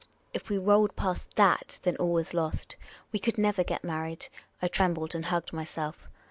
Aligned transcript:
If 0.33 0.49
we 0.49 0.57
rolled 0.57 0.95
past 0.95 1.27
f/ia^, 1.37 1.79
then 1.81 1.95
all 1.97 2.13
was 2.13 2.33
lost. 2.33 2.75
We 3.11 3.19
could 3.19 3.37
never 3.37 3.63
get 3.63 3.83
married. 3.83 4.29
I 4.59 4.67
trembled 4.67 5.13
and 5.13 5.25
hugged 5.25 5.53
myself. 5.53 6.09